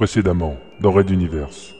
[0.00, 1.74] Précédemment, dans Red Universe.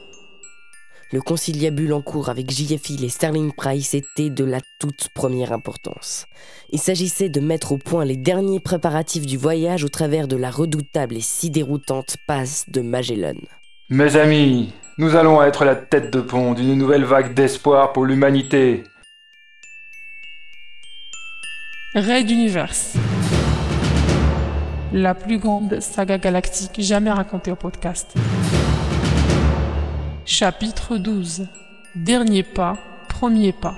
[1.11, 6.27] Le conciliabule en cours avec JFIL et Sterling Price était de la toute première importance.
[6.69, 10.51] Il s'agissait de mettre au point les derniers préparatifs du voyage au travers de la
[10.51, 13.41] redoutable et si déroutante passe de Magellan.
[13.89, 18.83] Mes amis, nous allons être la tête de pont d'une nouvelle vague d'espoir pour l'humanité.
[21.95, 22.97] Raid Universe.
[24.93, 28.13] La plus grande saga galactique jamais racontée au podcast.
[30.25, 31.47] Chapitre 12.
[31.95, 33.75] Dernier pas, premier pas.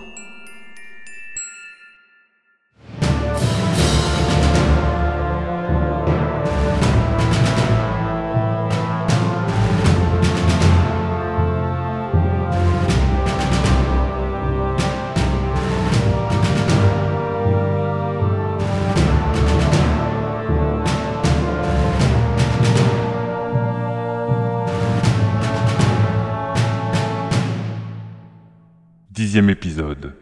[29.35, 30.13] Épisode.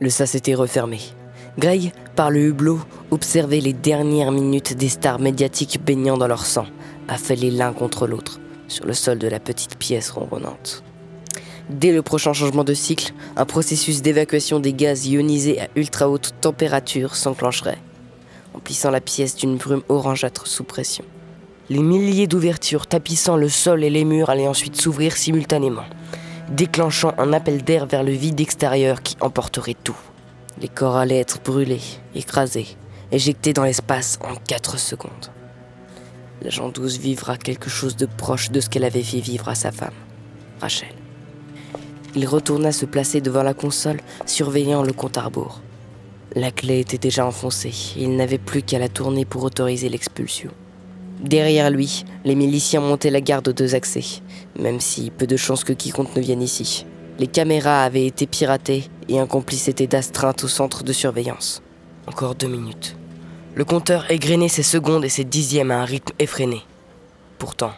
[0.00, 1.00] Le sas était refermé.
[1.58, 6.66] Greg, par le hublot, observait les dernières minutes des stars médiatiques baignant dans leur sang,
[7.08, 10.82] affalés l'un contre l'autre, sur le sol de la petite pièce ronronnante.
[11.68, 16.32] Dès le prochain changement de cycle, un processus d'évacuation des gaz ionisés à ultra haute
[16.40, 17.78] température s'enclencherait,
[18.54, 21.04] emplissant la pièce d'une brume orangeâtre sous pression.
[21.68, 25.86] Les milliers d'ouvertures tapissant le sol et les murs allaient ensuite s'ouvrir simultanément,
[26.50, 29.98] déclenchant un appel d'air vers le vide extérieur qui emporterait tout.
[30.60, 31.82] Les corps allaient être brûlés,
[32.14, 32.76] écrasés,
[33.10, 35.32] éjectés dans l'espace en 4 secondes.
[36.42, 39.72] L'agent 12 vivra quelque chose de proche de ce qu'elle avait fait vivre à sa
[39.72, 39.94] femme,
[40.60, 41.05] Rachel.
[42.16, 45.30] Il retourna se placer devant la console, surveillant le compte à.
[46.34, 50.50] La clé était déjà enfoncée et il n'avait plus qu'à la tourner pour autoriser l'expulsion.
[51.20, 54.22] Derrière lui, les miliciens montaient la garde aux deux accès,
[54.58, 56.86] même si peu de chances que quiconque ne vienne ici.
[57.18, 61.62] Les caméras avaient été piratées et un complice était d'astreinte au centre de surveillance.
[62.06, 62.96] Encore deux minutes.
[63.54, 66.62] Le compteur égrenait ses secondes et ses dixièmes à un rythme effréné.
[67.38, 67.72] Pourtant,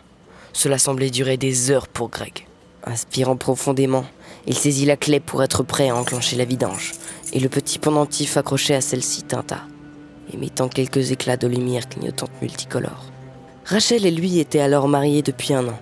[0.52, 2.46] cela semblait durer des heures pour Greg.
[2.84, 4.04] Inspirant profondément,
[4.46, 6.92] il saisit la clé pour être prêt à enclencher la vidange,
[7.32, 9.62] et le petit pendentif accroché à celle-ci tinta,
[10.32, 13.06] émettant quelques éclats de lumière clignotantes multicolores.
[13.64, 15.78] Rachel et lui étaient alors mariés depuis un an.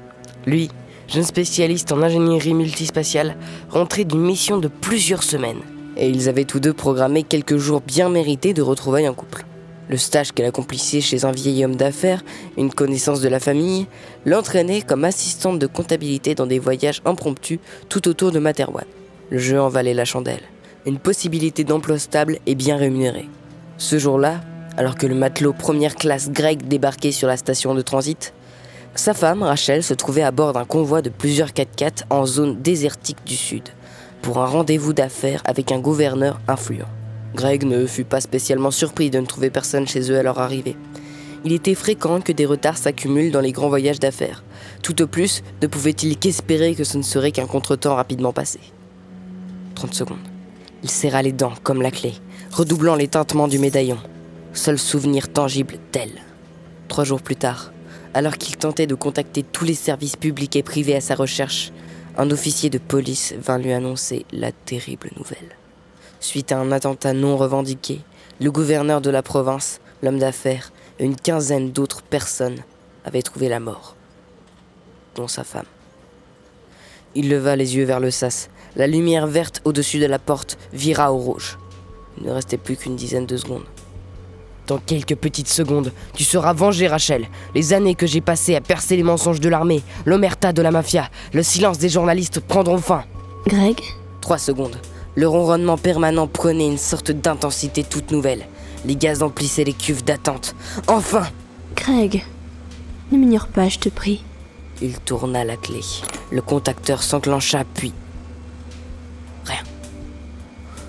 [0.46, 0.70] Lui,
[1.08, 3.36] jeune spécialiste en ingénierie multispatiale,
[3.70, 5.62] rentré d'une mission de plusieurs semaines,
[5.96, 9.46] et ils avaient tous deux programmé quelques jours bien mérités de retrouvailles en couple.
[9.88, 12.24] Le stage qu'elle accomplissait chez un vieil homme d'affaires,
[12.56, 13.86] une connaissance de la famille,
[14.24, 18.84] l'entraînait comme assistante de comptabilité dans des voyages impromptus tout autour de Materwan.
[19.30, 20.42] Le jeu en valait la chandelle.
[20.86, 23.28] Une possibilité d'emploi stable et bien rémunéré.
[23.78, 24.40] Ce jour-là,
[24.76, 28.32] alors que le matelot première classe grec débarquait sur la station de transit,
[28.96, 33.22] sa femme, Rachel, se trouvait à bord d'un convoi de plusieurs 4x4 en zone désertique
[33.26, 33.64] du sud,
[34.22, 36.88] pour un rendez-vous d'affaires avec un gouverneur influent.
[37.34, 40.76] Greg ne fut pas spécialement surpris de ne trouver personne chez eux à leur arrivée.
[41.44, 44.42] Il était fréquent que des retards s'accumulent dans les grands voyages d'affaires.
[44.82, 48.58] Tout au plus, ne pouvait-il qu'espérer que ce ne serait qu'un contretemps rapidement passé.
[49.74, 50.18] 30 secondes.
[50.82, 52.14] Il serra les dents comme la clé,
[52.52, 53.98] redoublant les tintements du médaillon.
[54.54, 56.22] Seul souvenir tangible d'elle.
[56.88, 57.72] Trois jours plus tard,
[58.14, 61.70] alors qu'il tentait de contacter tous les services publics et privés à sa recherche,
[62.16, 65.56] un officier de police vint lui annoncer la terrible nouvelle.
[66.20, 68.00] Suite à un attentat non revendiqué,
[68.40, 72.58] le gouverneur de la province, l'homme d'affaires et une quinzaine d'autres personnes
[73.04, 73.94] avaient trouvé la mort,
[75.14, 75.66] dont sa femme.
[77.14, 78.50] Il leva les yeux vers le sas.
[78.76, 81.58] La lumière verte au-dessus de la porte vira au rouge.
[82.18, 83.64] Il ne restait plus qu'une dizaine de secondes.
[84.66, 87.28] Dans quelques petites secondes, tu seras vengé, Rachel.
[87.54, 91.08] Les années que j'ai passées à percer les mensonges de l'armée, l'omerta de la mafia,
[91.32, 93.04] le silence des journalistes prendront fin.
[93.46, 93.80] Greg?
[94.20, 94.76] Trois secondes.
[95.16, 98.46] Le ronronnement permanent prenait une sorte d'intensité toute nouvelle.
[98.84, 100.54] Les gaz emplissaient les cuves d'attente.
[100.88, 101.26] Enfin
[101.74, 102.22] Greg
[103.10, 104.22] Ne m'ignore pas, je te prie.
[104.82, 105.80] Il tourna la clé.
[106.30, 107.94] Le contacteur s'enclencha, puis.
[109.46, 109.62] Rien.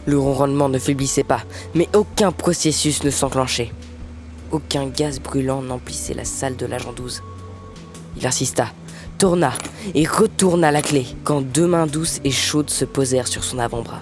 [0.06, 1.44] Le ronronnement ne faiblissait pas,
[1.74, 3.72] mais aucun processus ne s'enclenchait.
[4.52, 7.24] Aucun gaz brûlant n'emplissait la salle de l'agent 12.
[8.18, 8.68] Il insista,
[9.18, 9.54] tourna
[9.96, 14.02] et retourna la clé quand deux mains douces et chaudes se posèrent sur son avant-bras.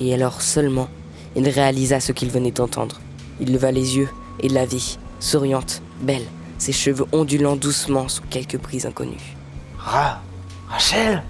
[0.00, 0.88] Et alors seulement,
[1.34, 3.00] il réalisa ce qu'il venait d'entendre.
[3.40, 4.08] Il leva les yeux
[4.40, 6.26] et la vit, souriante, belle,
[6.58, 9.36] ses cheveux ondulant doucement sous quelques brises inconnues.
[9.78, 10.20] Ra
[10.68, 11.22] Rachel?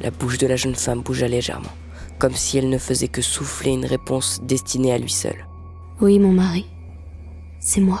[0.00, 1.70] La bouche de la jeune femme bougea légèrement.
[2.20, 5.46] comme si elle ne faisait que souffler une réponse destinée à lui seul.
[6.00, 6.66] Oui, mon mari.
[7.58, 8.00] C'est moi.